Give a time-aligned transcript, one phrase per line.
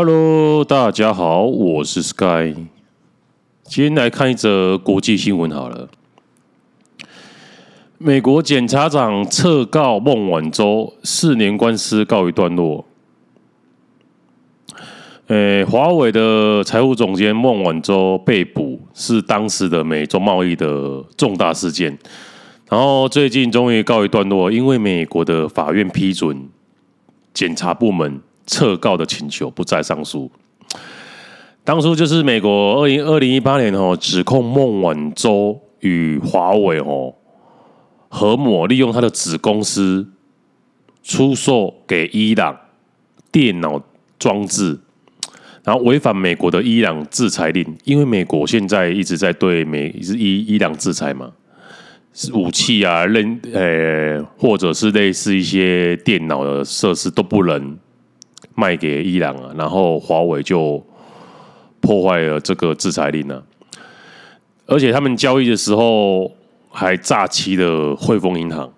[0.00, 2.54] Hello，大家好，我是 Sky。
[3.64, 5.88] 今天来看一则国际新闻好了。
[7.98, 12.86] 美国检察长撤告孟晚舟，四年官司告一段落。
[15.26, 21.98] 诶，华为的财务总监孟晚舟被捕，是当时的美中贸易的重大事件。
[22.70, 26.48] 然后最近终于告一段落，因为美国的法院批准
[27.34, 28.20] 检察部门。
[28.48, 30.28] 撤告的请求不再上诉。
[31.62, 37.14] 当初就是美国二零二零一八年哦，指控孟晚舟与华为哦
[38.08, 40.08] 合谋利用他的子公司
[41.02, 42.58] 出售给伊朗
[43.30, 43.82] 电脑
[44.18, 44.80] 装置，
[45.62, 47.76] 然后违反美国的伊朗制裁令。
[47.84, 51.30] 因为美国现在一直在对美伊伊朗制裁嘛，
[52.32, 57.76] 武器啊，任呃或者是类似一些电脑的设施都不能。
[58.54, 60.84] 卖给伊朗啊，然后华为就
[61.80, 63.42] 破坏了这个制裁令啊，
[64.66, 66.30] 而且他们交易的时候
[66.70, 68.70] 还诈欺了汇丰银行，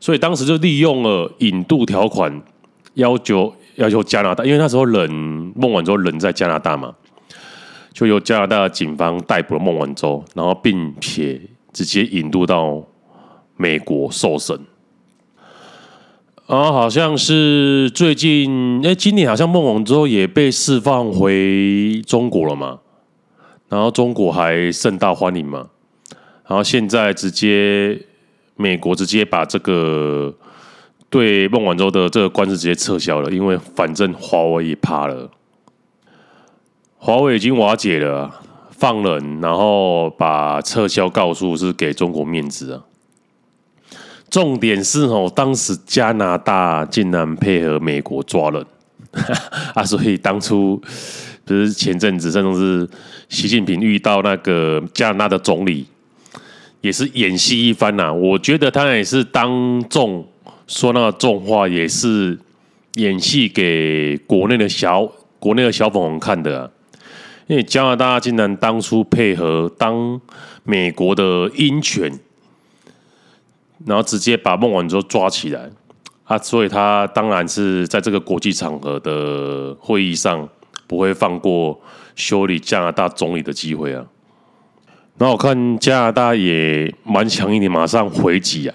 [0.00, 2.42] 所以当时就利用了引渡条款，
[2.94, 5.10] 要求要求加拿大，因为那时候人
[5.54, 6.94] 孟晚舟人在加拿大嘛，
[7.92, 11.40] 就由加拿大警方逮捕了孟晚舟，然后并且
[11.72, 12.82] 直接引渡到
[13.56, 14.58] 美国受审。
[16.46, 22.78] 啊，好像是最近，哎，今年好像孟晚舟也被释放回中国了嘛，
[23.68, 25.66] 然后中国还盛大欢迎嘛，
[26.46, 28.00] 然后现在直接
[28.54, 30.32] 美国直接把这个
[31.10, 35.28] 对孟晚舟的这个官司直接撤销了，因为反正华为也怕了，
[36.96, 38.32] 华为已经瓦解了，
[38.70, 42.84] 放人，然后把撤销告诉是给中国面子啊。
[44.28, 48.66] 重点是哦，当时加拿大竟然配合美国抓人
[49.74, 50.80] 啊，所以当初
[51.44, 52.90] 不是前阵子，甚至是
[53.28, 55.86] 习近平遇到那个加拿大的总理，
[56.80, 58.12] 也是演戏一番呐。
[58.12, 60.26] 我觉得他也是当众
[60.66, 62.36] 说那个重话，也是
[62.94, 65.08] 演戏给国内的小
[65.38, 66.70] 国内的小粉红看的啊。
[67.46, 70.20] 因为加拿大竟然当初配合当
[70.64, 72.12] 美国的鹰犬。
[73.84, 75.70] 然后直接把孟晚舟抓起来
[76.24, 80.48] 啊，所以他当然是在这个国际场合的会议上
[80.86, 81.78] 不会放过
[82.14, 84.04] 修理加拿大总理的机会啊。
[85.18, 88.74] 那我看加拿大也蛮强硬的，马上回击啊，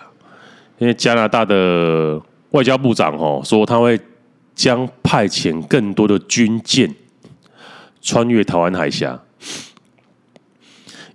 [0.78, 4.00] 因为加拿大的外交部长哦说他会
[4.54, 6.94] 将派遣更多的军舰
[8.02, 9.20] 穿越台湾海峡，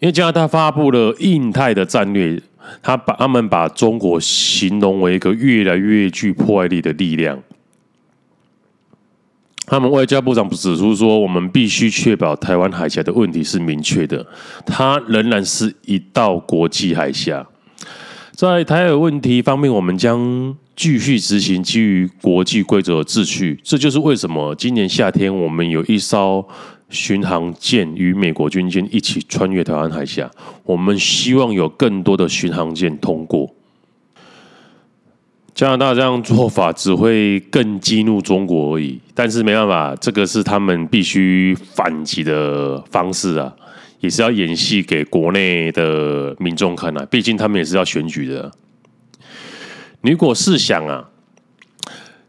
[0.01, 2.43] 因为加拿大发布了印太的战略。
[2.83, 7.43] 他把他们把中国形容为一个越来越具破坏力的力量。
[9.67, 14.25] 他们外交部长指出说，我们必须确保台湾海峡的问题是明确的，
[14.65, 17.47] 它仍然是一道国际海峡。
[18.33, 23.59] 在台海问题方面，我们将继续执行基于国际规则的秩序。
[23.65, 26.47] 这就是为什么今年夏天我们有一艘。
[26.89, 30.31] 巡航舰与美国军舰一起穿越台湾海峡，
[30.63, 33.53] 我们希望有更多的巡航舰通过。
[35.53, 43.53] 加拿大这样做法只会更激怒中国而已，但是没办法，这个是他们必须反击的方式啊，
[44.01, 48.53] 也是要演戏给国内的民众看啊，毕竟他们也是要选举的。
[50.03, 51.09] 你如果试想啊，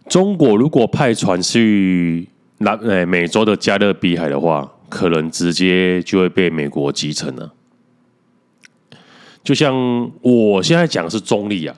[0.09, 2.29] 中国如果派船去。
[2.59, 7.53] 南诶，美洲的加勒比海的话，可能直接就会被美国击沉了。
[9.43, 11.75] 就像我现在讲的是中立啊，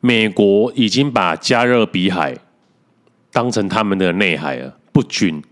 [0.00, 2.36] 美国已经把加勒比海
[3.32, 5.42] 当成他们的内海了，不准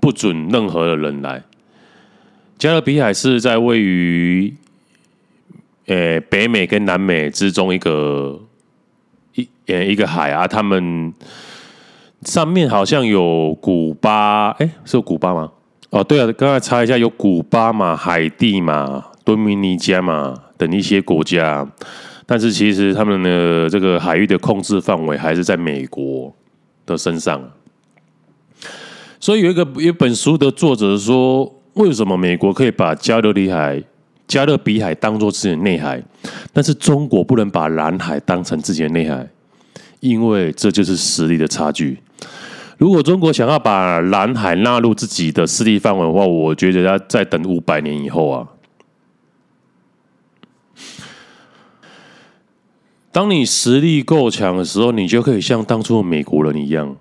[0.00, 1.42] 不准任何的人来。
[2.58, 4.54] 加勒比海是在位于
[5.86, 8.40] 诶北美跟南美之中一个
[9.34, 11.12] 一呃一个海啊，他们。
[12.22, 15.50] 上面好像有古巴，哎，是古巴吗？
[15.88, 21.66] 哦，对啊，刚才查一下，有古巴嘛、海地嘛、多米尼加嘛等一些国家，
[22.26, 26.32] 但是其实他们的这个海域的控制范围还是在美国
[26.84, 27.42] 的身上。
[29.18, 33.82] 所以有一个有本书的作者说，为什么美国可以把加勒比海、
[34.28, 36.02] 加勒比海当做自己的内海，
[36.52, 39.26] 但是中国不能把南海当成自己的内海？
[40.00, 41.98] 因为这就是实力的差距。
[42.78, 48.48] 如果中国想要把南海纳入自己的势力范围的话，我觉得要再等五百年以后啊。
[53.12, 56.96] 当你实力够强的时候，你就可以像当初美国人一样，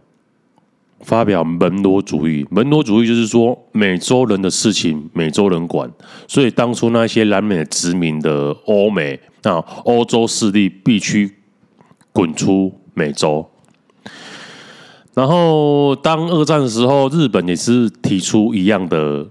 [1.01, 2.45] 发表门罗主义。
[2.49, 5.89] 门罗主义就是说，美洲人的事情美洲人管，
[6.27, 11.37] 所以当初那些南美殖民的欧美啊，欧洲势力必须
[12.11, 13.49] 滚出美洲。
[15.19, 19.27] 然后，当二战的时候，日本也是提出一样的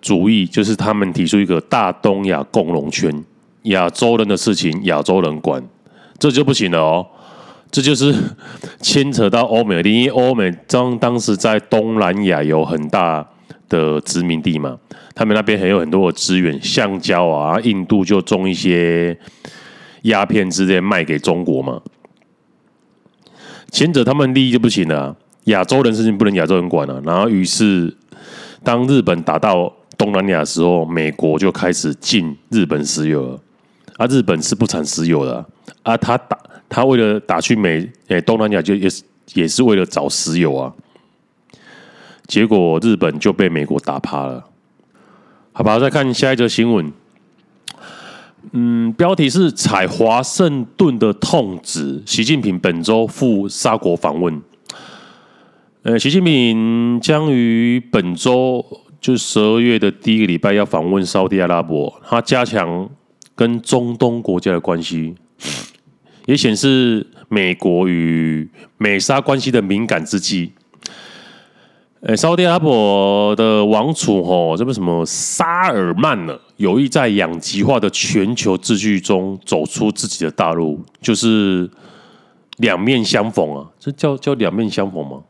[0.00, 3.24] 主意，就是他们提出一个大东亚共荣圈，
[3.62, 5.62] 亚洲人的事情亚洲人管，
[6.18, 7.06] 这就不行了哦。
[7.70, 8.12] 这就是
[8.80, 13.24] 牵扯到欧美，因为欧美当当时在东南亚有很大
[13.68, 14.76] 的殖民地嘛，
[15.14, 19.16] 他们那边还有很多的资源，橡胶啊，印度就种一些
[20.02, 21.80] 鸦片之类卖给中国嘛，
[23.74, 25.16] 前者他们利益就不行了。
[25.46, 27.92] 亚洲人事情不能亚洲人管了，然后于是
[28.62, 33.40] 当日本打到东南亚的时候，美国就开始禁日本石油了，
[33.96, 35.46] 啊，日本是不产石油的啊，
[35.82, 36.38] 啊他打。
[36.66, 39.02] 他为了打去美诶东南亚，就也是
[39.34, 40.72] 也是为了找石油啊，
[42.28, 44.44] 结果日本就被美国打趴了。
[45.52, 46.92] 好吧，再看下一则新闻。
[48.52, 54.40] 嗯，标题是踩华盛顿的痛指，习近平本周赴沙国访问。
[55.82, 58.64] 呃，习近平将于本周
[59.00, 62.88] 就十二月的第一个礼拜要访问沙地阿拉伯，他加强
[63.34, 65.14] 跟中东国家的关系。
[66.26, 68.48] 也显示美国与
[68.78, 70.52] 美沙关系的敏感之际。
[72.06, 81.70] 呃，沙特阿拉伯的王储吼，这个什么沙尔曼呢，有意在两极化的全球秩序中走出自己的大路，就是
[82.58, 85.22] 两面相逢啊，这叫叫两面相逢吗？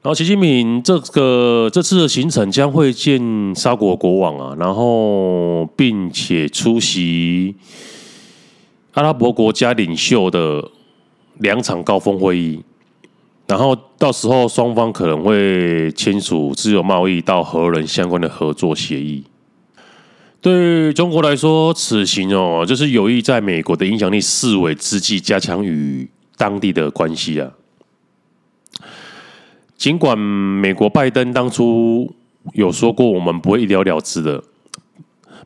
[0.00, 7.56] 然后，习近平这个这次的行程将会见沙国国王啊，然后并且出席。
[8.92, 10.70] 阿拉伯国家领袖的
[11.38, 12.62] 两场高峰会议，
[13.48, 19.24] 然后到时候双方可能会签署自由贸易到核能相关的合作协议。
[20.40, 27.50] 对中国来说，此行哦，就是有意在美国的影响力式微之际，加强与当地的关系啊。
[29.76, 32.14] 尽管美国拜登当初
[32.52, 34.44] 有说过，我们不会一了了之的。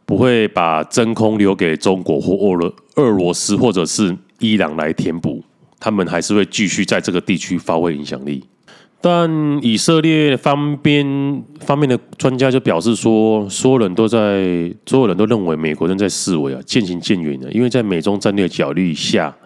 [0.04, 5.42] 不会把真空留给中国或俄罗俄罗斯或者是伊朗来填补，
[5.82, 8.44] 他们还是会继续在这个地区发挥影响力。
[9.00, 9.28] 但
[9.60, 11.04] 以色列方边
[11.58, 17.50] 方面的专家就表示说，所有人都在，所有人都认为美国正在示威啊，渐行渐远了。
[17.50, 19.36] 因为在美中战略角力下，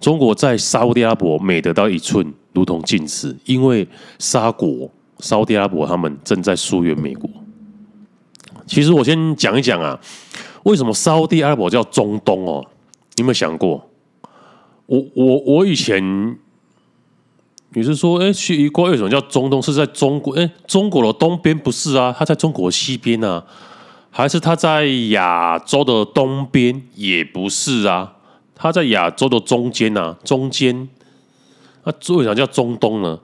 [0.00, 3.86] 中国在沙乌地阿拉伯每得到一寸，如同进尺，因为
[4.18, 4.90] 沙国
[5.20, 7.30] 沙乌地阿拉伯他们正在疏远美国。
[8.66, 9.96] 其实我先讲一讲啊，
[10.64, 12.66] 为什么沙乌地阿拉伯叫中东哦？
[13.14, 13.85] 你有没有想过？
[14.86, 16.38] 我我我以前
[17.70, 19.60] 你是说，哎，去一过为什么叫中东？
[19.60, 20.34] 是在中国？
[20.34, 22.14] 哎，中国的东边不是啊？
[22.16, 23.44] 它在中国西边啊？
[24.10, 26.82] 还是它在亚洲的东边？
[26.94, 28.14] 也不是啊？
[28.54, 30.88] 它在亚洲的中间啊，中间。
[31.84, 33.18] 那为什么叫中东呢？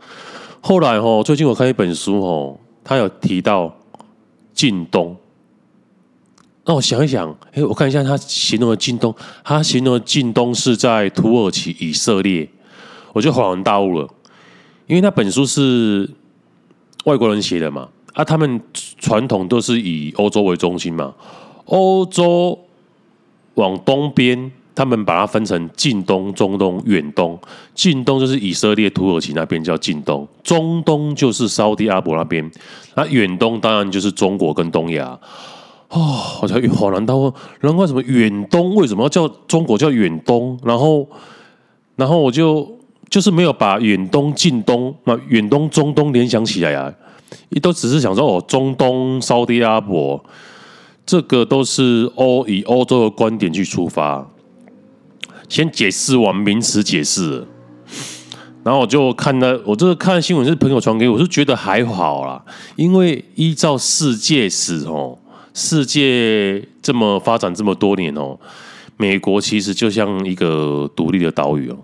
[0.61, 3.75] 后来哦，最近我看一本书哦，它有提到
[4.53, 5.17] 近东。
[6.65, 12.49] 那我想一想，哎，我看一下他形容的近东，他形容的近东是在土耳其、以色列，
[13.13, 14.09] 我就恍然大悟了，
[14.87, 16.09] 因为那本书是
[17.05, 18.61] 外国人写的嘛，啊，他们
[18.99, 21.13] 传统都是以欧洲为中心嘛，
[21.65, 22.57] 欧洲
[23.55, 27.37] 往东边，他们把它分成近东、中东、远东，
[27.75, 32.49] 近东就是以色列、土耳其那边叫近东，中东就是沙地阿伯那边，
[32.95, 35.19] 那远东当然就是中国跟东亚。
[35.93, 37.31] 哦，我才恍然大悟，
[37.61, 40.59] 难怪什么远东为什么要叫中国叫远东？
[40.65, 41.07] 然后，
[41.97, 42.67] 然后我就
[43.11, 46.91] 就是没有把远东、近东、那远东、中东联想起来啊，
[47.61, 50.25] 都只是想说哦，中东、沙乌地阿伯，
[51.05, 54.27] 这个都是欧以欧洲的观点去出发，
[55.51, 57.47] 先解释完名词解释，
[58.65, 62.43] 然后我就看到我这个看新闻是朋友传给我，我是觉得还好啦，
[62.77, 65.19] 因为依照世界史哦。
[65.55, 68.39] 世界这么发展这么多年哦，
[68.97, 71.79] 美国其实就像一个独立的岛屿哦，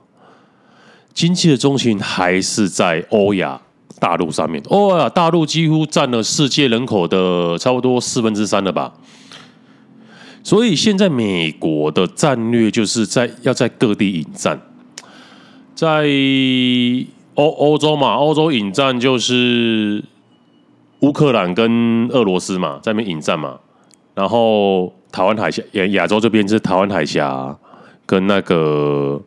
[1.13, 3.61] 经济的中心还是在欧亚
[4.01, 4.63] 大陆上面。
[4.69, 8.95] 欧亚大陆几乎占了世界人口的差不多四分之三了吧？
[10.43, 14.59] 所以现在美国的战略就是在要在各地引战，
[15.75, 16.09] 在
[17.35, 20.03] 欧欧洲嘛，欧洲引战就是。
[21.01, 23.59] 乌克兰跟俄罗斯嘛，在那边引战嘛，
[24.15, 27.57] 然后台湾海峡亚亚洲这边是台湾海峡
[28.05, 29.21] 跟那个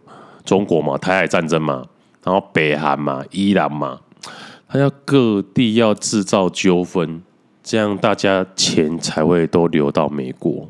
[0.44, 1.86] 中国嘛，台海战争嘛，
[2.24, 4.00] 然后北韩嘛、伊朗嘛，
[4.68, 7.22] 他要各地要制造纠纷，
[7.64, 10.70] 这样大家钱才会都流到美国。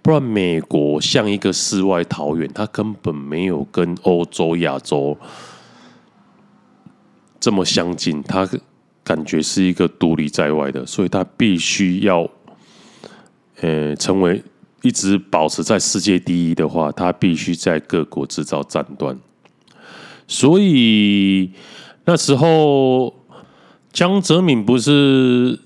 [0.00, 5.16] 不然美国像一个世外桃源，他根本没有跟欧洲、亚洲
[7.38, 8.48] 这么相近，他
[9.08, 12.28] 感觉是一个独立在外的，所以他必须要，
[13.62, 14.42] 呃，成为。
[14.82, 19.18] 一直保持在世界第一的话，他必须在各国制造战端。
[20.28, 21.50] 所以
[22.04, 23.12] 那时候
[23.92, 25.58] 江泽民不是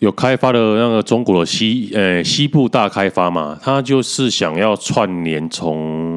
[0.00, 3.56] 有开发了那个中国的西呃西部大开发嘛？
[3.62, 6.09] 他就是想要串联从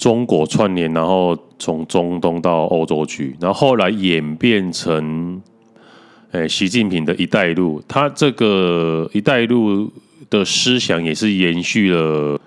[0.00, 5.40] 中国串联，然后从中东到欧洲去，然后后来演变成
[6.32, 7.82] 诶习近平的一带一路。
[7.86, 9.92] 他这个一带一路。
[10.28, 12.40] 的思想也是延续了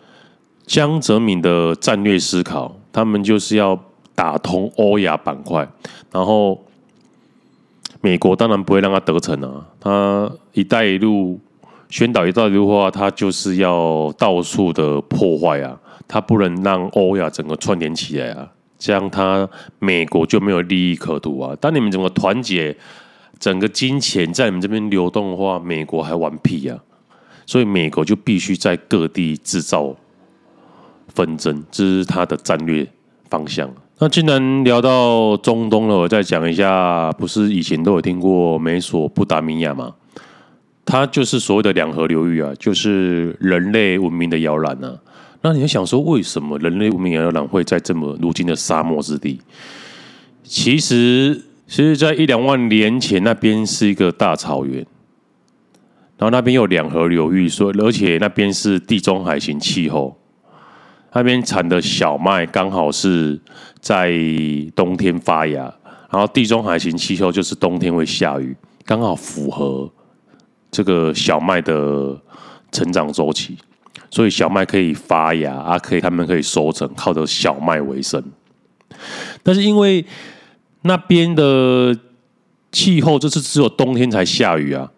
[0.65, 3.77] 江泽民的战略思考，他们就是要
[4.15, 5.67] 打通欧亚板块，
[6.09, 6.57] 然后
[7.99, 11.37] 美国当然不会让他得逞啊，他一带一路
[11.89, 21.55] 宣导一带一路的话，他就是要到处的破坏啊，他不能让欧亚整个串联起来啊，这样他美国就没有利益可图啊。
[21.59, 22.75] 当你们整个团结，
[23.39, 26.79] 整个金钱在你们这边流动的话，美国还玩屁啊！
[27.45, 29.95] 所以美国就必须在各地制造
[31.09, 32.87] 纷争，这是他的战略
[33.29, 33.69] 方向。
[33.99, 39.95] 那既然聊到中东了，我再讲一下，不是以前都有听过美索不达米亚吗？
[40.85, 44.97] 它就是所谓的两河流域啊，就是人类文明的摇篮啊。
[45.43, 49.41] 那你要想说，为什么人类文明摇篮会在这么如今的沙漠之地？
[50.41, 54.77] 其实，其实，在一两万年前，那边是一个大草原。
[56.17, 60.17] 然后那边有两河流域，所以而且那边是地中海型气候，
[61.11, 63.37] 那边产的小麦刚好是
[63.81, 64.13] 在
[64.73, 65.63] 冬天发芽，
[66.09, 69.91] 然后地中海型气候就是冬天会下雨，刚好符合
[70.71, 72.17] 这个小麦的
[72.71, 73.57] 成长周期，
[74.13, 78.23] 所以小麦可以发芽啊，可以他们可以收成，靠着小麦为生。
[79.41, 80.05] 但是因为
[80.83, 81.97] 那边的
[82.71, 84.91] 气候就是只有冬天才下雨啊。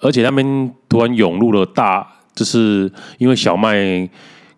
[0.00, 4.10] 而且那边突然涌入了大，就是因为小麦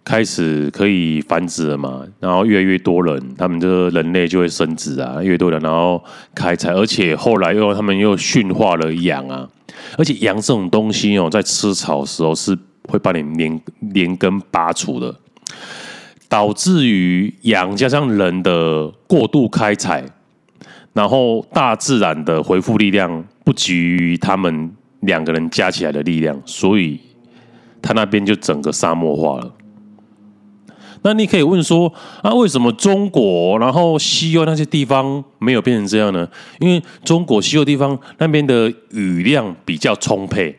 [0.02, 6.02] 开始可以繁殖了嘛，然后越来越多人，他们这人类就会生殖啊，越多人然后
[6.34, 9.46] 开采，而且后来又他们又驯化了羊啊，
[9.98, 15.14] 而且羊这种东西哦，在吃草的时候是会把你连连根拔除的，
[16.28, 20.04] 导致于羊加上人的过度开采，
[20.92, 24.70] 然后大自然的恢复力量不及于他们。
[25.04, 26.98] 两个人加起来的力量，所以
[27.82, 29.54] 他那边就整个沙漠化了。
[31.02, 36.26] 那你可以问说，啊，为什么中国然后西欧那些地方没有变成这样呢？
[36.58, 40.58] 因为中国西欧地方那边的雨量比较充沛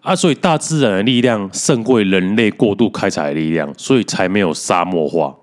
[0.00, 5.34] 啊，所以大自然的力量胜过人类过度开采的力量，所以才没有沙漠化，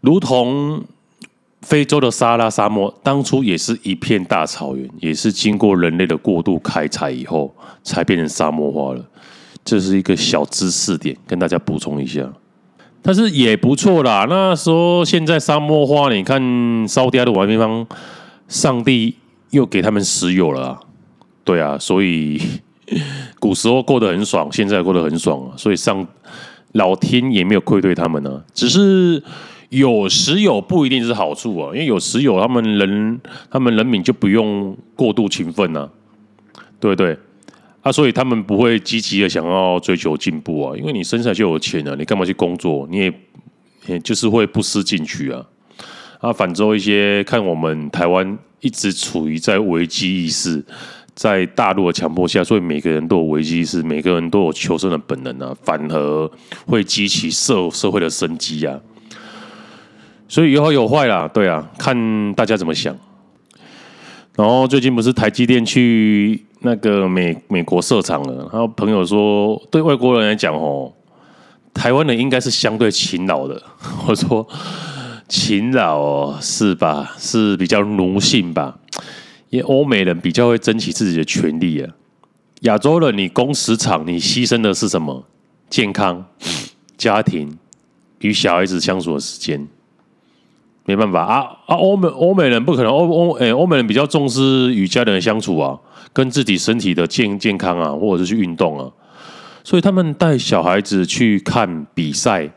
[0.00, 0.84] 如同。
[1.62, 9.02] 非洲的撒拉沙漠当初也是一片大草原，也是经过人类的过度开采以后才变成沙漠化了。
[9.64, 12.30] 这是一个小知识点，跟大家补充一下。
[13.00, 14.26] 但是也不错啦。
[14.28, 17.86] 那说现在沙漠化，你看烧掉的玩地方，
[18.46, 19.16] 上帝
[19.48, 20.78] 又给他们石油了。
[21.44, 22.42] 对啊，所以
[23.44, 25.52] 古时候过得很爽，现在过得很爽啊。
[25.58, 26.06] 所以上
[26.72, 29.22] 老天也没有愧对他们呢，只是。
[29.70, 33.20] 有时有不一定是好处啊，因为有时有，他们人
[33.50, 35.88] 他们人民就不用过度勤奋呐，
[36.78, 37.18] 对不对？
[37.82, 42.86] 啊，所以他们不会积极的想要追求进步啊，因为你生下来就有钱了，你干嘛去工作？
[42.88, 43.12] 你也
[43.86, 45.44] 也就是会不思进取啊。
[46.20, 50.64] 啊，反之一些看我们台湾一直处于在危机意识，
[51.14, 56.30] 在大陆的强迫下，所以每个人都有危机意识，每个人都有求生的本能啊，反而
[56.66, 58.80] 会激起社社会的生机啊。
[60.26, 62.96] 所以有好有坏啦，对啊，看大家怎么想。
[64.34, 70.92] 然后最近不是台积电去那个美美国设厂了，然后朋友说，对外国人来讲哦，
[71.72, 73.62] 台湾人应该是相对勤劳的。
[74.08, 74.44] 我说
[75.28, 77.14] 勤劳是吧？
[77.16, 78.76] 是比较奴性吧？
[79.54, 81.88] 因为欧美人比较会争取自己的权利啊。
[82.62, 85.24] 亚洲人你工时长，你牺牲的是什么？
[85.70, 86.26] 健康、
[86.96, 87.56] 家庭
[88.18, 89.68] 与小孩子相处的时间。
[90.86, 91.76] 没办法啊啊！
[91.76, 95.78] 欧美欧美人不可能欧欧诶，欧美人比较重视与家人的相处啊，
[96.12, 98.90] 跟自己身体的健健康啊，或者是去运动啊，
[99.62, 102.50] 所以他们带小孩子去看比赛，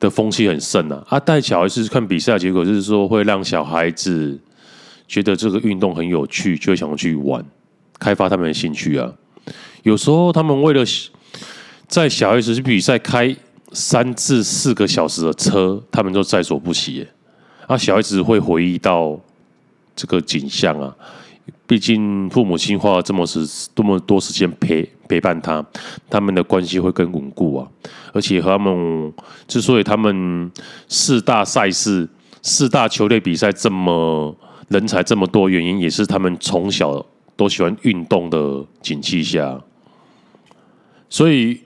[0.00, 1.04] 的风气很盛啊。
[1.10, 4.40] 啊，带小孩子去看比赛，结果就是说会让小孩子
[5.08, 7.44] 觉得这个运动很有趣，就会想去玩，
[7.98, 9.10] 开发他们的兴趣啊。
[9.82, 10.84] 有时候他们为了
[11.86, 13.34] 在小孩子比赛开
[13.72, 17.06] 三至四个小时的车，他们都在所不惜。
[17.66, 19.18] 啊，小孩子会回忆到
[19.96, 20.94] 这个景象啊。
[21.66, 25.64] 毕竟父母亲花了这么时这么多时间陪陪伴他，
[26.08, 27.68] 他们的关系会更稳固啊。
[28.12, 29.12] 而且和他们
[29.46, 30.50] 之所以他们
[30.88, 32.08] 四大赛事、
[32.42, 34.34] 四大球类比赛这么
[34.68, 37.04] 人才这么多，原因也是他们从小
[37.36, 39.60] 都喜欢运动的景气下。
[41.08, 41.60] 所以，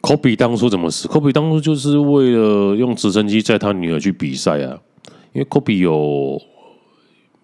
[0.00, 1.06] 科比当初怎么死？
[1.08, 4.78] 科比当初就是为了用直升机载他女儿去比赛啊，
[5.32, 6.40] 因为科比有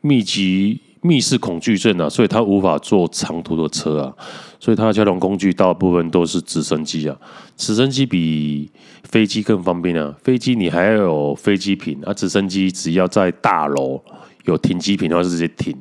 [0.01, 0.81] 密集。
[1.03, 4.13] 密室恐惧症啊，所以他无法坐长途的车啊，
[4.59, 7.17] 所以他的交通工具大部分都是直升机啊。
[7.57, 8.69] 直升机比
[9.05, 14.03] 飞机更方便啊，飞机你还要有飞机坪啊，直升机只要在大楼
[14.47, 15.77] 有停机坪的话就直接停。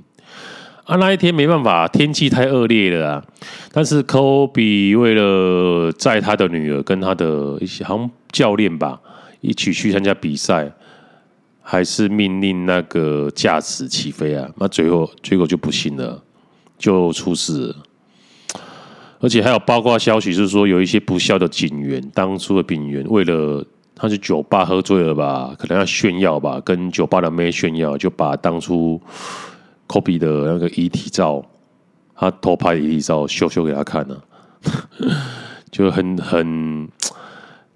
[0.83, 3.25] 啊，那一天没办法，天气太恶劣了啊。
[3.71, 8.99] 但是科比为了载他的女儿跟他的一些好像教练吧，
[9.41, 10.71] 一起去参加比赛。
[11.67, 16.21] 还是命令那个驾驶起飞啊，那最后结果就不幸了，
[16.77, 17.75] 就出事了。
[19.19, 29.01] 而且还有八卦消息，是说有一些不孝的警员，当初的警员为了他去酒吧喝醉了吧，可能要炫耀吧，跟酒吧的妹炫耀，就把当初
[29.87, 31.43] 科比的那个遗体照，
[32.15, 34.17] 他偷拍的遗体照秀秀给他看呢，
[35.71, 36.89] 就很很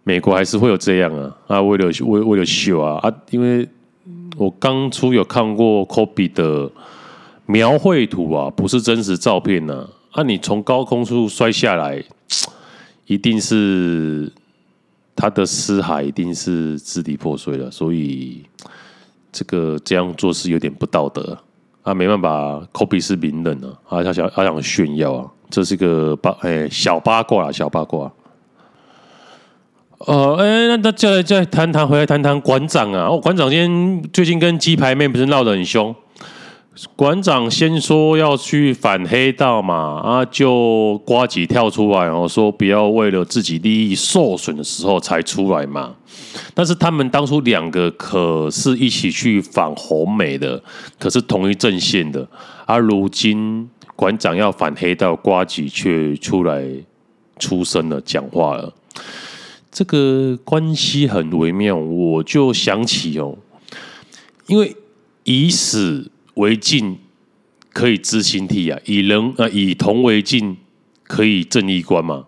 [0.04, 3.68] 美国还是会有这样啊啊，为了为为了秀啊啊，因为。
[4.38, 6.72] 我当初有看过科比的
[7.46, 9.86] 描绘图啊，不是真实照片呐。
[10.12, 12.02] 啊，你从高空处摔下来，
[13.06, 14.32] 一定是
[15.20, 18.42] 他的尸骸一定是支离破碎了，所以
[19.34, 21.38] 这个这样做是有点不道德
[21.84, 21.94] 啊。
[21.94, 28.10] 没办法，科比是名人啊，啊，他想他想炫耀啊，这是个八哎小八卦啊，小八卦。
[29.98, 33.10] 哦，哎、那那再再谈谈，回来谈谈馆长啊。
[33.10, 35.94] 哦，馆长今天最近跟鸡排妹不是闹得很凶？
[36.96, 45.96] 馆长先说要去反黑道嘛，啊，就呱吉跳出来，然后说不要为了自己利益受损的时候才出来嘛。
[46.54, 50.62] 但是他们当初两个可是一起去反红媒的，
[50.98, 52.28] 可是同一阵线的。
[52.66, 56.64] 而、如今馆长要反黑道，呱吉却出来
[57.40, 58.74] 出声了，讲话了。
[59.72, 63.38] 这个关系很微妙，我就想起哦，
[64.48, 64.76] 因为
[65.24, 66.98] 以史为镜
[67.74, 70.58] 可以知兴替啊，以人啊以铜为镜
[71.04, 72.26] 可以正衣冠嘛，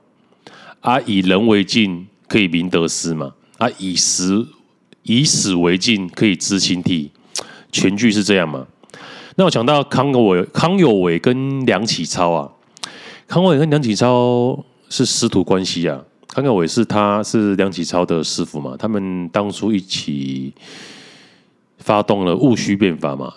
[0.81, 4.45] 啊以人为镜可以明得失嘛，啊以史
[5.03, 7.11] 以史为镜可以知兴替，
[7.71, 8.67] 全句是这样嘛？
[9.35, 12.51] 那我讲到康有为、康有为跟梁启超啊，
[13.27, 16.03] 康有为跟梁启超是师徒关系啊。
[16.27, 18.73] 康有为是他是梁启超的师傅嘛？
[18.79, 20.53] 他们当初一起
[21.77, 23.33] 发动了戊戌变法嘛，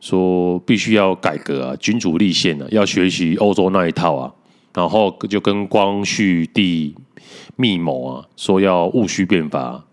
[0.00, 4.32] 说必须要改革啊，君主立宪啊，要学习欧洲那一套啊，
[4.74, 6.94] 然后就跟光绪帝
[7.56, 9.84] 密谋啊，说要戊戌变法，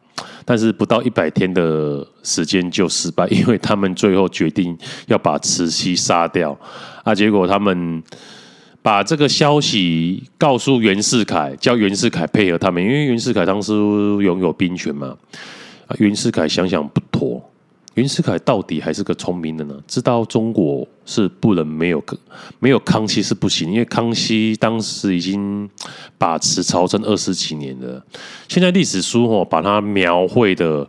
[0.44, 6.58] 但是不到一百天的时间就失败， 因为他们最后决定要把慈禧杀掉
[7.04, 8.04] 啊，结果他们。
[8.86, 15.08] 把这个消息告诉袁世凯，叫袁世凯配合他们，因为袁世凯当时拥有兵权嘛。
[15.88, 17.44] 啊袁世凯想想不妥，
[17.96, 22.04] 袁世凯到底还是个聪明的呢，知道中国是不能没有
[22.60, 25.70] 没有康熙是不行，因为康熙当时已经
[26.18, 28.06] 把持朝政二十几年了。
[28.48, 30.88] 现在历史书哦，把它描绘的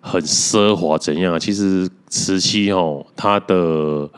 [0.00, 1.40] 很奢华，怎样？
[1.40, 4.08] 其实慈禧哦，他的。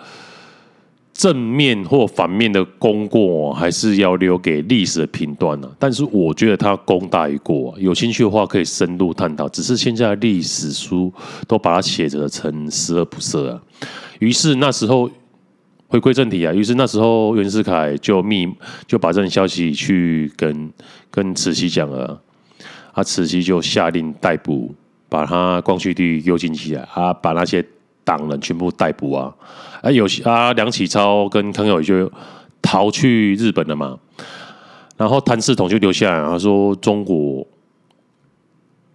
[1.21, 5.71] 正面或反面的功过，还是要留给历史的评断呢？
[5.79, 9.47] 但是我觉得他功大于过，有兴趣的话可以深入探讨。
[9.47, 11.13] 只是现在历史书
[11.47, 13.61] 都把它写着成十恶不赦啊。
[14.19, 15.11] 于是那时候
[15.89, 18.51] 回归正题啊，于是那时候袁世凯就密
[18.87, 20.73] 就把这种消息去跟
[21.11, 22.19] 跟慈禧讲了，
[22.93, 24.75] 啊，慈禧就下令逮捕，
[25.11, 27.63] 把他光绪帝幽禁起来啊，把那些。
[28.05, 29.35] 党人全部逮捕啊！
[29.83, 32.11] 啊，有些啊，梁启超跟康有为就
[32.61, 33.99] 逃去日本了嘛。
[34.97, 37.47] 然后谭嗣同就留下来，他说中国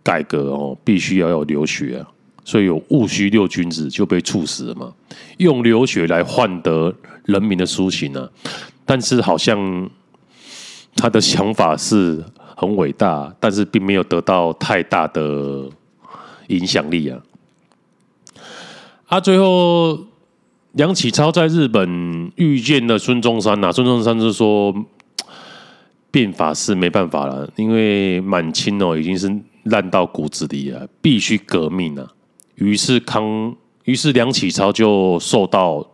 [0.03, 2.07] 改革哦，必须要有流血啊，
[2.43, 4.93] 所以有戊戌六君子就被处死了嘛。
[5.37, 6.93] 用流血来换得
[7.25, 8.29] 人民的苏醒啊，
[8.85, 9.89] 但是好像
[10.95, 12.23] 他的想法是
[12.55, 15.67] 很伟大，但是并没有得到太大的
[16.49, 17.19] 影响力啊。
[19.07, 19.99] 啊，最后
[20.71, 24.73] 梁启超在日本遇见了孙中山呐、啊，孙中山就说
[26.09, 29.31] 变法是没办法了，因为满清哦已经是
[29.65, 32.07] 烂到骨子里了，必须革命啊。
[32.55, 35.85] 于是康，于是梁启超就受到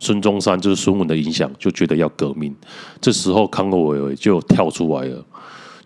[0.00, 2.52] 孙中山就是孙文的影响，就觉得要革命。
[3.00, 5.24] 这时候康有为就跳出来了，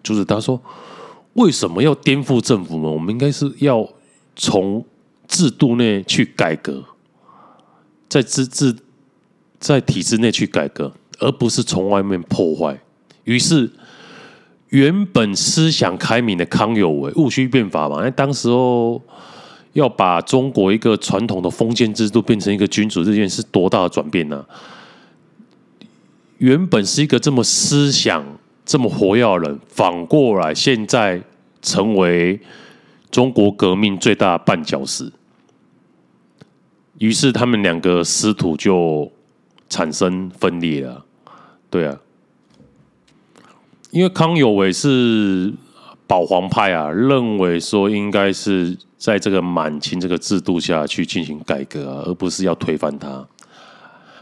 [0.03, 0.59] 就是他说
[1.35, 2.88] ：“为什么要颠覆政府呢？
[2.88, 3.87] 我们应该是要
[4.35, 4.85] 从
[5.29, 6.85] 制度内去改革，
[8.09, 8.77] 在制制
[9.59, 12.79] 在体制内去改革，而不是从外面破坏。”
[13.25, 13.71] 于是，
[14.69, 19.03] 原本思想开明的康有为戊戌变法嘛，那当时候。
[19.75, 24.47] 要把中国一个传统的封建制度变成一个君主，这件是多大的转变呢？
[26.39, 28.25] 原本是一个这么思想
[28.65, 31.21] 这么活跃的人，反过来现在
[31.61, 32.39] 成为
[33.14, 35.12] 中国革命最大绊脚石。
[36.98, 39.12] 于是他们两个师徒就
[39.68, 41.05] 产生分裂了。
[41.70, 42.00] 对啊，
[43.92, 45.55] 因为康有为是
[46.09, 48.77] 保皇派啊，认为说应该是。
[48.96, 53.09] 在这个满清这个制度下去进行改革啊，而不是要推翻他。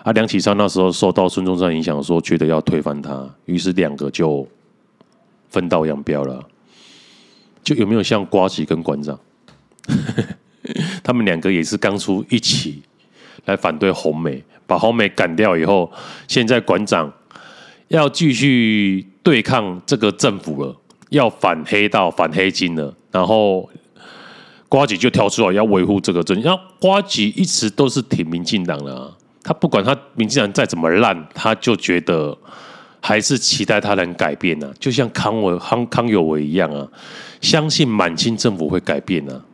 [0.03, 4.45] 啊，梁启超那时候受到孙中山影响，说觉得要推翻他，于是两个就
[5.51, 6.45] 分道扬镳了。
[7.63, 9.19] 就有没有像瓜吉跟馆长，
[11.03, 12.83] 他们两个也是当初一起
[13.45, 15.91] 来反对红梅，把红梅赶掉以后，
[16.29, 17.13] 现在馆长
[17.89, 20.77] 要继续对抗这个政府了，
[21.11, 23.69] 要反黑道、反黑金了，然后。
[24.69, 32.35] 瓜吉就跳出来要维护这个政，然后呱吉一直都是挺民进党的啊，他不管他民进党再怎么烂，他就觉得
[33.03, 36.89] 还是期待他能改变啊，就像康有康康有为一样啊，
[37.43, 39.45] 相信满清政府会改变啊。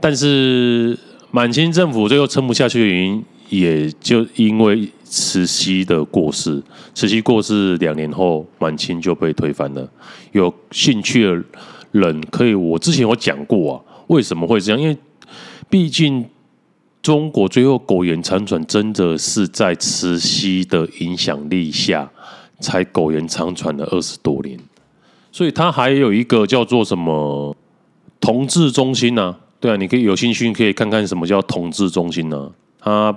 [0.00, 0.96] 但是
[1.30, 6.62] 满清政府最后撑不下去的原因，也就因为慈禧的过世，
[6.94, 9.86] 慈禧过世两年后，满清就被推翻了。
[10.32, 11.44] 有兴趣的。
[11.90, 14.78] 人可以，我之前有讲过啊，为什么会这样？
[14.78, 14.94] 因为
[15.70, 16.22] 毕竟
[17.02, 22.10] 中国最后苟延残喘，真的是在慈禧的影响力下
[22.60, 24.58] 才苟延残喘了二十多年。
[25.32, 27.56] 所以它还有一个叫做什么
[28.20, 29.38] 同治中心呢、啊？
[29.60, 33.16] 对啊，你可以有兴趣可以看看什么叫同治中心呢、它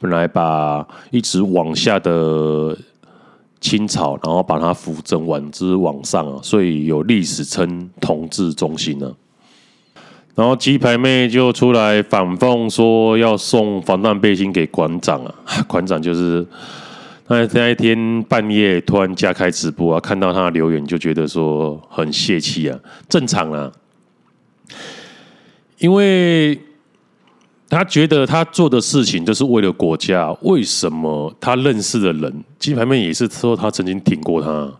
[0.00, 2.76] 本来把一直往下的。
[3.58, 9.10] 清朝，然后把它扶正完之往上，所以有历史称同治中心呢。
[10.36, 15.34] 然后鸡排妹就出来反讽说要送防弹背心给馆长啊，
[15.66, 16.46] 馆长就是
[17.26, 23.72] 那那一天半夜突然加开直播啊，看到他的留言就觉得说很泄气啊，正常啊，
[25.78, 26.60] 因为。
[27.68, 34.72] 他觉得他做的事情都是为了国家，为什么他认识的人，鸡排妹也是说他曾经挺过他，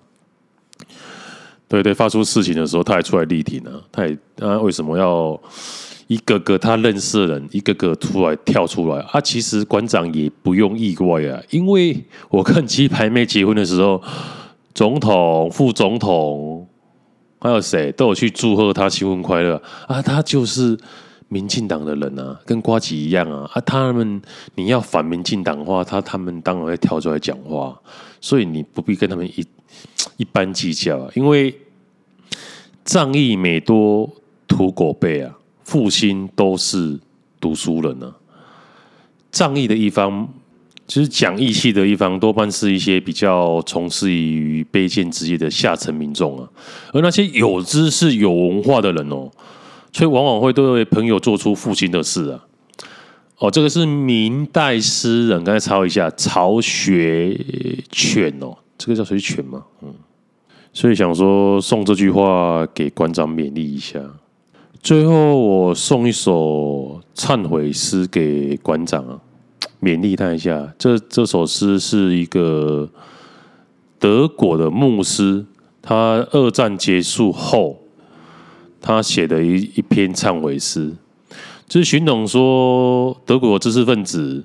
[1.69, 5.41] 对对，发出事情的时候他还出来力挺呢，他也他为什么要
[6.07, 9.21] 一个个他认识的人一个个出来跳出来啊？
[9.21, 14.03] 其实馆长也不用意外啊，因为我看鸡排妹结婚的时候，
[14.75, 16.67] 总统、副总统
[17.41, 20.79] 还有谁都有去祝贺他新婚快乐啊，他就是。
[21.29, 24.23] 民进党的人啊，跟瓜吉一样啊，啊，他们
[24.55, 27.77] 你要反民进党的话，他他们当然会跳出来讲话，
[28.21, 29.45] 所以你不必跟他们一
[30.17, 31.55] 一般计较啊，因为
[32.85, 34.11] 仗义每多
[34.47, 36.99] 屠狗辈啊，负心都是
[37.41, 38.15] 读书人啊。
[39.31, 40.29] 仗义的一方，
[40.87, 46.49] 就是讲义气的一方，多半是一些比较从事于卑贱职业的下层民众啊，
[46.93, 49.31] 而那些有知识、有文化的人哦。
[49.93, 52.45] 所以往往会对朋友做出负心的事啊！
[53.39, 57.35] 哦，这个是明代诗人，刚才抄一下曹学
[57.91, 59.65] 全哦，这个叫谁全吗？
[59.83, 59.95] 嗯，
[60.73, 64.01] 所以想说送这句话给馆长勉励一下。
[64.83, 69.21] 最后我送一首忏悔诗给馆长啊，
[69.81, 70.73] 勉励他一下。
[70.79, 72.89] 这这首诗是一个
[73.99, 75.45] 德国的牧师，
[75.83, 77.83] 他二战结束后。
[78.79, 80.93] 他写的一一篇忏悔诗，
[81.67, 84.45] 就是寻懂说德国知识分子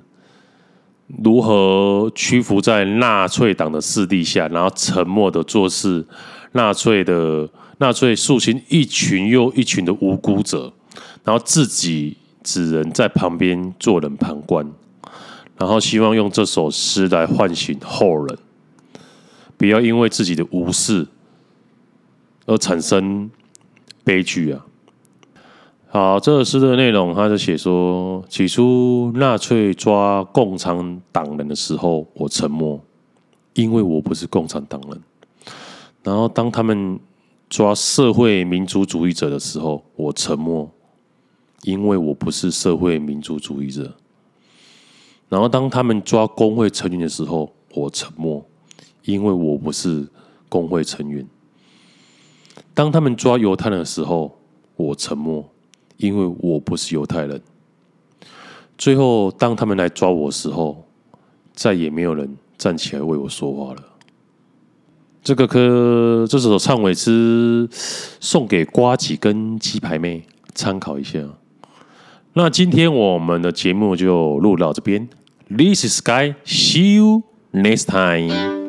[1.22, 6.06] 如何屈服在纳粹党的势力下，然后沉默的做事。
[6.52, 7.48] 纳粹的
[7.78, 10.72] 纳粹肃清一群又一群的无辜者，
[11.24, 14.70] 然后自己只能在旁边做人旁观，
[15.56, 18.38] 然后希望用这首诗来唤醒后人，
[19.56, 21.06] 不要因为自己的无视
[22.44, 23.30] 而产生
[24.04, 24.66] 悲剧啊！
[25.94, 32.80] 好，这个诗的内容，他就写说：起初纳粹抓共产党人的时候，我沉默，
[33.52, 34.98] 因为我不是共产党人。
[36.02, 36.98] 然后，当他们
[37.50, 40.70] 抓社会民主主义者的时候，我沉默，
[41.64, 43.94] 因为我不是社会民主主义者。
[45.28, 48.42] 然后，当他们抓工会成员的时候，我沉默，
[49.04, 50.08] 因为我不是
[50.48, 51.28] 工会成员。
[52.72, 54.38] 当他们抓犹太人的时候，
[54.76, 55.51] 我沉默，
[56.02, 57.40] 因为我不是犹太人。
[58.76, 60.84] 最后，当他们来抓我的时候，
[61.54, 63.82] 再也没有人站起来为我说话了。
[65.22, 71.20] 这个歌，这首唱尾诗送给瓜子跟鸡排妹参考一下。
[72.32, 75.08] 那今天我们的节目就录到这边。
[75.48, 76.34] This is Sky.
[76.44, 78.61] See you next time.